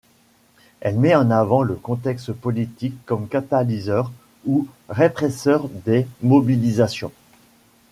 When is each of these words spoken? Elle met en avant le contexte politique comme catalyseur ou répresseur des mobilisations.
Elle 0.79 0.97
met 0.97 1.13
en 1.13 1.29
avant 1.29 1.61
le 1.61 1.75
contexte 1.75 2.33
politique 2.33 2.95
comme 3.05 3.27
catalyseur 3.27 4.11
ou 4.47 4.67
répresseur 4.89 5.69
des 5.85 6.07
mobilisations. 6.23 7.11